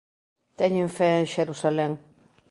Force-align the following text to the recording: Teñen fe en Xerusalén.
Teñen 0.59 0.87
fe 0.97 1.09
en 1.21 1.27
Xerusalén. 1.33 1.91